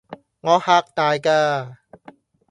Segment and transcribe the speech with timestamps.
[0.41, 1.77] 我嚇大㗎